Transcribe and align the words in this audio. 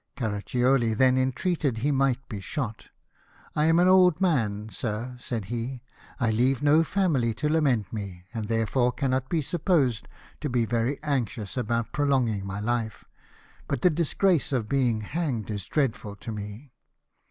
Caraccioli 0.15 0.95
then 0.95 1.15
entreated 1.15 1.75
that 1.75 1.81
he 1.83 1.91
might 1.91 2.27
be 2.27 2.39
shot." 2.41 2.87
I 3.55 3.65
am 3.65 3.77
an 3.77 3.87
old 3.87 4.19
man, 4.19 4.69
sir," 4.69 5.15
said 5.19 5.45
he;" 5.45 5.83
I 6.19 6.31
leave 6.31 6.63
no 6.63 6.83
family 6.83 7.35
to 7.35 7.47
lament 7.47 7.93
me, 7.93 8.25
and 8.33 8.47
therefore 8.47 8.93
cannot 8.93 9.29
be 9.29 9.43
supposed 9.43 10.07
to 10.39 10.49
be 10.49 10.65
very 10.65 10.97
anxious 11.03 11.55
about 11.55 11.91
prolonging 11.93 12.47
my 12.47 12.59
life, 12.59 13.05
but 13.67 13.83
the 13.83 13.91
disgrace 13.91 14.51
of 14.51 14.67
being 14.67 15.01
hanged 15.01 15.51
is 15.51 15.67
dreadful 15.67 16.15
to 16.15 16.31
me." 16.31 16.73